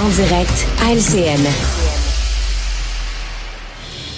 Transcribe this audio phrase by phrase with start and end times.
[0.00, 1.46] en direct à LCN.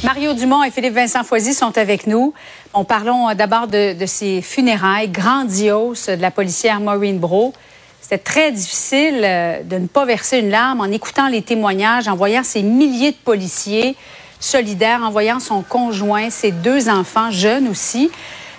[0.04, 2.34] Mario Dumont et Philippe Vincent Foisy sont avec nous.
[2.72, 7.52] On parlons d'abord de, de, ces funérailles grandioses de la policière Maureen Bro.
[8.00, 12.14] C'était très difficile euh, de ne pas verser une larme en écoutant les témoignages, en
[12.14, 13.96] voyant ces milliers de policiers
[14.38, 18.10] solidaires, en voyant son conjoint, ses deux enfants jeunes aussi.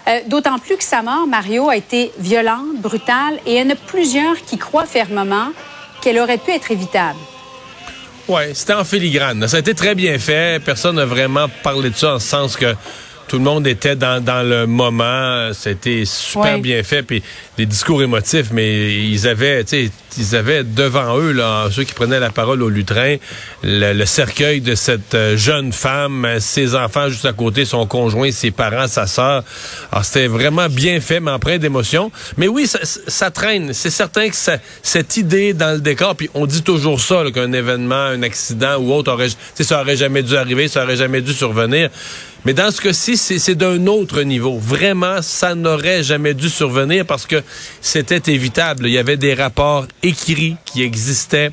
[0.10, 3.70] Euh, d'autant plus que sa mort, Mario, a été violente, brutale, et il y en
[3.70, 5.50] a plusieurs qui croient fermement
[6.04, 7.20] qu'elle aurait pu être évitable.
[8.28, 9.48] Oui, c'était en filigrane.
[9.48, 10.64] Ça a été très bien fait.
[10.64, 12.76] Personne n'a vraiment parlé de ça en ce sens que
[13.34, 15.50] tout le monde était dans, dans le moment.
[15.54, 17.02] C'était super bien fait.
[17.02, 17.24] Puis
[17.58, 21.96] les discours émotifs, mais ils avaient, tu sais, ils avaient devant eux, là, ceux qui
[21.96, 23.16] prenaient la parole au lutrin,
[23.64, 28.52] le, cercueil de cette euh, jeune femme, ses enfants juste à côté, son conjoint, ses
[28.52, 29.44] parents, sa sœur.
[29.92, 32.12] Alors, c'était vraiment bien fait, mais empreint d'émotion.
[32.38, 33.74] Mais oui, ça, ça traîne.
[33.74, 37.52] C'est certain que ça, cette idée dans le décor, puis on dit toujours ça, qu'un
[37.52, 39.30] événement, un accident ou autre, aurait,
[39.60, 41.90] ça aurait jamais dû arriver, ça aurait jamais dû survenir.
[42.46, 44.58] Mais dans ce cas-ci, c'est d'un autre niveau.
[44.58, 47.42] Vraiment, ça n'aurait jamais dû survenir parce que
[47.80, 48.88] c'était évitable.
[48.88, 51.52] Il y avait des rapports écrits qui existaient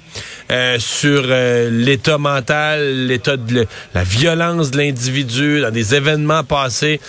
[0.51, 7.01] euh, sur euh, l'état mental, l'état de la violence de l'individu dans des événements passés.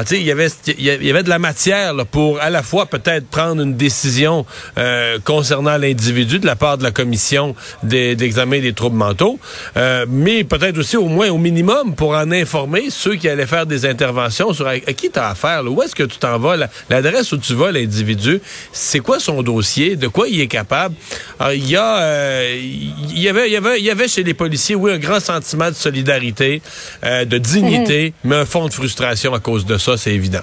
[0.00, 0.48] Ah, il y avait
[0.78, 4.46] il y avait de la matière là, pour à la fois peut-être prendre une décision
[4.78, 9.38] euh, concernant l'individu de la part de la commission d'examen des, troubles mentaux,
[10.08, 13.84] mais peut-être aussi au moins au minimum pour en informer ceux qui allaient faire des
[13.84, 16.56] interventions sur à, qui tu as affaire, là, où est-ce que tu t'en vas,
[16.88, 18.40] l'adresse où tu vas, l'individu,
[18.72, 20.94] c'est quoi son dossier, de quoi il est capable?
[21.52, 24.74] il y a il y avait, il y avait, il y avait chez les policiers,
[24.74, 26.62] oui, un grand sentiment de solidarité,
[27.04, 28.30] euh, de dignité, mhm.
[28.30, 30.42] mais un fond de frustration à cause de ça, c'est évident.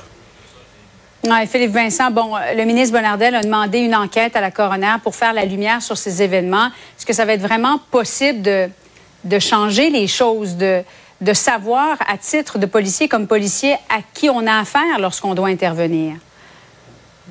[1.24, 5.16] Ouais, Philippe Vincent, bon, le ministre Bonardel a demandé une enquête à la coroner pour
[5.16, 6.68] faire la lumière sur ces événements.
[6.98, 8.70] Est-ce que ça va être vraiment possible de,
[9.24, 10.84] de changer les choses, de,
[11.20, 15.50] de savoir à titre de policier comme policier à qui on a affaire lorsqu'on doit
[15.50, 16.14] intervenir?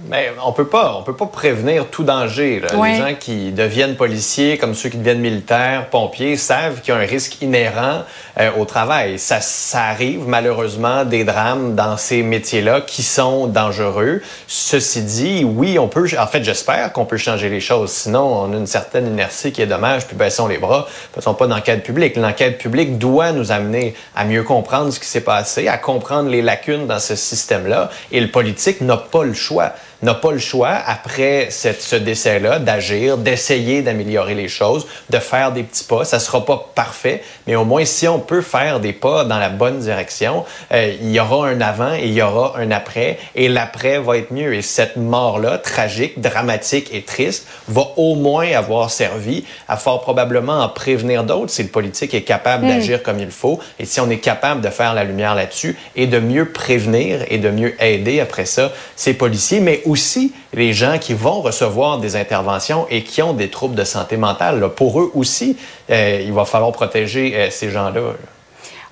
[0.04, 2.60] Mais on peut pas, on peut pas prévenir tout danger.
[2.60, 7.00] Les gens qui deviennent policiers, comme ceux qui deviennent militaires, pompiers, savent qu'il y a
[7.00, 8.02] un risque inhérent
[8.38, 9.18] euh, au travail.
[9.18, 14.22] Ça, ça arrive malheureusement des drames dans ces métiers-là qui sont dangereux.
[14.46, 16.06] Ceci dit, oui, on peut.
[16.18, 17.90] En fait, j'espère qu'on peut changer les choses.
[17.90, 20.06] Sinon, on a une certaine inertie qui est dommage.
[20.06, 20.86] Puis baissons les bras.
[21.14, 22.16] Faisons pas d'enquête publique.
[22.16, 26.42] L'enquête publique doit nous amener à mieux comprendre ce qui s'est passé, à comprendre les
[26.42, 27.90] lacunes dans ce système-là.
[28.12, 32.58] Et le politique n'a pas le choix n'a pas le choix, après cette, ce décès-là,
[32.58, 36.04] d'agir, d'essayer d'améliorer les choses, de faire des petits pas.
[36.04, 39.48] Ça sera pas parfait, mais au moins si on peut faire des pas dans la
[39.48, 43.48] bonne direction, euh, il y aura un avant et il y aura un après, et
[43.48, 44.54] l'après va être mieux.
[44.54, 50.60] Et cette mort-là, tragique, dramatique et triste, va au moins avoir servi à fort probablement
[50.60, 52.68] en prévenir d'autres si le politique est capable hmm.
[52.68, 56.06] d'agir comme il faut, et si on est capable de faire la lumière là-dessus et
[56.06, 60.98] de mieux prévenir et de mieux aider après ça ces policiers, mais aussi les gens
[60.98, 64.68] qui vont recevoir des interventions et qui ont des troubles de santé mentale.
[64.74, 65.56] Pour eux aussi,
[65.90, 68.00] euh, il va falloir protéger euh, ces gens-là.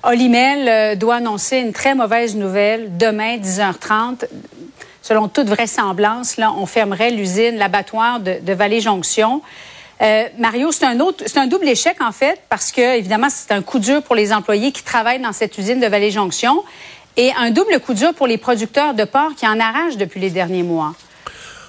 [0.03, 4.25] Olimel euh, doit annoncer une très mauvaise nouvelle demain, 10h30.
[5.01, 9.41] Selon toute vraisemblance, là, on fermerait l'usine, l'abattoir de, de Vallée-Jonction.
[10.37, 13.61] Mario, c'est un autre, c'est un double échec en fait, parce que évidemment c'est un
[13.61, 16.63] coup dur pour les employés qui travaillent dans cette usine de Vallée-Jonction,
[17.17, 20.29] et un double coup dur pour les producteurs de porc qui en arrachent depuis les
[20.29, 20.93] derniers mois.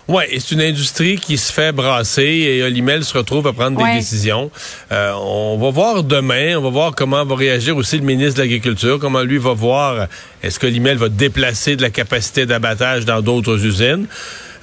[0.09, 3.93] Oui, c'est une industrie qui se fait brasser et Olimel se retrouve à prendre des
[3.93, 4.53] décisions.
[4.93, 8.43] Euh, on va voir demain, on va voir comment va réagir aussi le ministre de
[8.43, 10.07] l'Agriculture, comment lui va voir,
[10.45, 14.07] est-ce que Olimel va déplacer de la capacité d'abattage dans d'autres usines.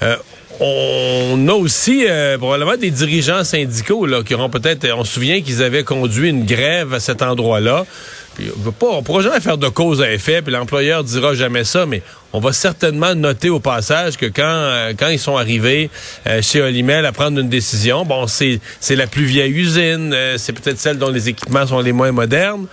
[0.02, 0.16] Euh,
[0.62, 5.42] on a aussi euh, probablement des dirigeants syndicaux là, qui auront peut-être, on se souvient
[5.42, 7.86] qu'ils avaient conduit une grève à cet endroit-là.
[8.36, 8.50] Puis
[8.82, 12.02] on ne pourra jamais faire de cause à effet, puis l'employeur dira jamais ça, mais
[12.32, 15.90] on va certainement noter au passage que quand, euh, quand ils sont arrivés
[16.26, 20.80] euh, chez Olimel à prendre une décision, bon, c'est, la plus vieille usine, c'est peut-être
[20.80, 22.66] celle dont les équipements sont les moins modernes,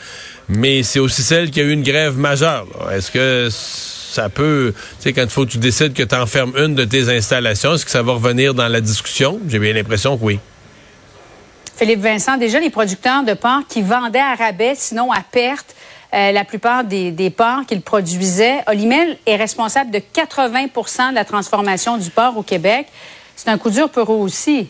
[0.49, 2.67] mais c'est aussi celle qui a eu une grève majeure.
[2.93, 6.53] Est-ce que ça peut, tu sais, quand il faut que tu décides que tu enfermes
[6.57, 9.41] une de tes installations, est-ce que ça va revenir dans la discussion?
[9.49, 10.39] J'ai bien l'impression que oui.
[11.81, 15.75] Philippe Vincent, déjà les producteurs de porc qui vendaient à rabais, sinon à perte,
[16.13, 18.59] euh, la plupart des, des porcs qu'ils produisaient.
[18.67, 22.87] Olimel est responsable de 80% de la transformation du porc au Québec.
[23.35, 24.69] C'est un coup dur pour eux aussi.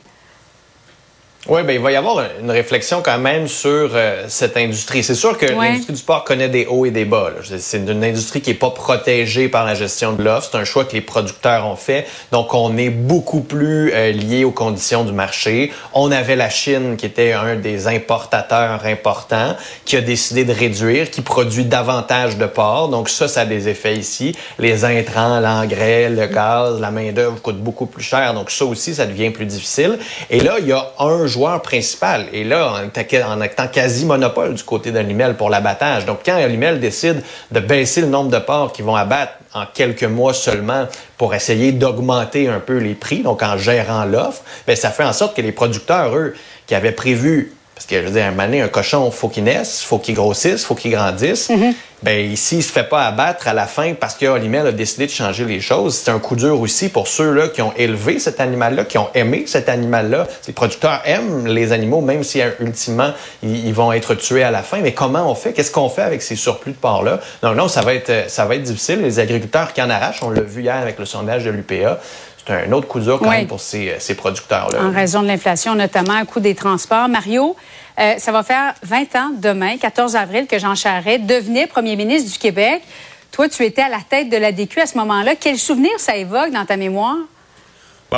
[1.49, 5.03] Oui, ben il va y avoir une réflexion quand même sur euh, cette industrie.
[5.03, 7.31] C'est sûr que l'industrie du porc connaît des hauts et des bas.
[7.59, 10.51] C'est une industrie qui est pas protégée par la gestion de l'offre.
[10.53, 12.07] C'est un choix que les producteurs ont fait.
[12.31, 15.73] Donc, on est beaucoup plus euh, lié aux conditions du marché.
[15.95, 19.57] On avait la Chine qui était un des importateurs importants,
[19.87, 22.91] qui a décidé de réduire, qui produit davantage de porc.
[22.91, 24.37] Donc, ça, ça a des effets ici.
[24.59, 28.35] Les intrants, l'engrais, le gaz, la main-d'œuvre coûtent beaucoup plus cher.
[28.35, 29.99] Donc, ça aussi, ça devient plus difficile.
[30.29, 32.27] Et là, il y a un joueur principal.
[32.33, 32.83] Et là,
[33.27, 36.05] en étant quasi monopole du côté d'Alimel pour l'abattage.
[36.05, 40.05] Donc, quand Alimel décide de baisser le nombre de porcs qu'ils vont abattre en quelques
[40.05, 40.87] mois seulement
[41.17, 45.13] pour essayer d'augmenter un peu les prix, donc en gérant l'offre, ben ça fait en
[45.13, 46.35] sorte que les producteurs, eux,
[46.67, 49.81] qui avaient prévu parce que, je veux dire, un mané, un cochon, faut qu'il naisse,
[49.81, 51.49] faut qu'il grossisse, faut qu'il grandisse.
[51.49, 51.73] Mm-hmm.
[52.03, 55.07] Ben ici, il se fait pas abattre à la fin parce que Olimel a décidé
[55.07, 55.95] de changer les choses.
[55.97, 59.45] C'est un coup dur aussi pour ceux-là qui ont élevé cet animal-là, qui ont aimé
[59.47, 60.27] cet animal-là.
[60.47, 63.13] Les producteurs aiment les animaux, même si euh, ultimement
[63.43, 64.81] ils, vont être tués à la fin.
[64.83, 65.55] Mais comment on fait?
[65.55, 67.21] Qu'est-ce qu'on fait avec ces surplus de porc-là?
[67.43, 69.01] Non, non, ça va être euh, ça va être difficile.
[69.01, 71.99] Les agriculteurs qui en arrachent, on l'a vu hier avec le sondage de l'UPA
[72.47, 74.83] c'est un autre coup dur quand même pour ces, ces producteurs-là.
[74.83, 77.09] En raison de l'inflation, notamment un coût des transports.
[77.09, 77.57] Mario,
[77.99, 82.33] euh, ça va faire 20 ans demain, 14 avril, que Jean Charest devenait premier ministre
[82.33, 82.83] du Québec.
[83.31, 85.33] Toi, tu étais à la tête de la DQ à ce moment-là.
[85.39, 87.17] Quel souvenir ça évoque dans ta mémoire?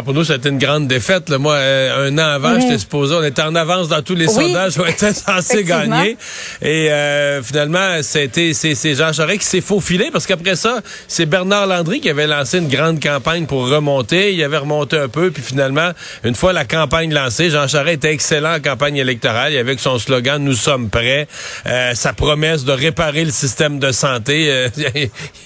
[0.00, 1.28] Pour nous, c'était une grande défaite.
[1.28, 1.36] Là.
[1.36, 4.78] Moi, euh, un an avant, j'étais supposé, on était en avance dans tous les sondages,
[4.78, 6.16] on était censé gagner.
[6.62, 11.66] Et euh, finalement, c'était c'est Jean Charest qui s'est faufilé parce qu'après ça, c'est Bernard
[11.66, 14.32] Landry qui avait lancé une grande campagne pour remonter.
[14.32, 15.90] Il avait remonté un peu, puis finalement,
[16.24, 19.54] une fois la campagne lancée, Jean Charest était excellent en campagne électorale.
[19.56, 21.28] avec son slogan "Nous sommes prêts",
[21.66, 24.68] euh, sa promesse de réparer le système de santé.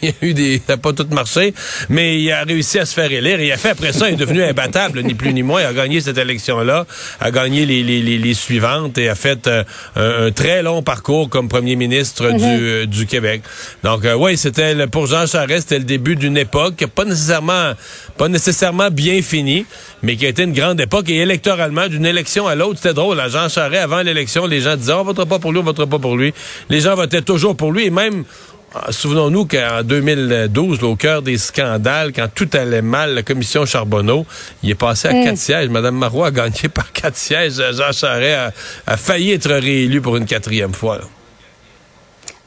[0.02, 1.52] il y a eu des, ça n'a pas tout marché,
[1.88, 3.40] mais il a réussi à se faire élire.
[3.40, 5.60] Il a fait après ça, il est devenu imbattable, ni plus ni moins.
[5.62, 6.86] Il a gagné cette élection-là,
[7.20, 9.64] a gagné les, les, les, suivantes et a fait euh,
[9.96, 12.58] un, très long parcours comme premier ministre du, mhm.
[12.60, 13.42] euh, du Québec.
[13.84, 17.72] Donc, euh, oui, c'était pour Jean Charest, c'était le début d'une époque pas nécessairement,
[18.16, 19.66] pas nécessairement bien finie,
[20.02, 23.20] mais qui a été une grande époque et électoralement, d'une élection à l'autre, c'était drôle.
[23.20, 25.86] À Jean Charest, avant l'élection, les gens disaient, on votera pas pour lui, on votera
[25.86, 26.32] pas pour lui.
[26.70, 28.55] Les gens votaient toujours pour lui et même ah,
[28.90, 34.26] souvenons-nous qu'en 2012, au cœur des scandales, quand tout allait mal, la commission Charbonneau,
[34.62, 35.24] il est passé à mm.
[35.24, 35.68] quatre sièges.
[35.68, 37.54] Madame Marois a gagné par quatre sièges.
[37.54, 38.54] Jean Charest
[38.86, 41.00] a, failli être réélu pour une quatrième fois.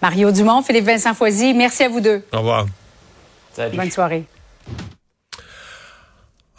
[0.02, 2.22] Mario Dumont, Philippe Vincent Foisy, merci à vous deux.
[2.32, 2.66] Au revoir.
[3.74, 4.24] Bonne soirée.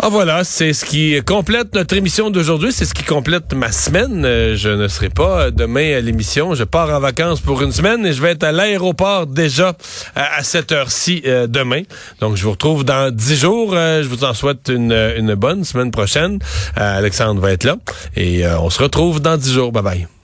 [0.02, 4.24] Ah voilà, c'est ce qui complète notre émission d'aujourd'hui, c'est ce qui complète ma semaine.
[4.24, 8.06] Euh, je ne serai pas demain à l'émission, je pars en vacances pour une semaine
[8.06, 9.74] et je vais être à l'aéroport déjà
[10.14, 11.82] à cette heure-ci euh, demain.
[12.20, 13.74] Donc je vous retrouve dans dix jours.
[13.74, 16.38] Euh, je vous en souhaite une, une bonne semaine prochaine.
[16.76, 17.76] Alexandre va être là
[18.16, 19.70] et on se retrouve dans dix jours.
[19.70, 20.19] Bye bye.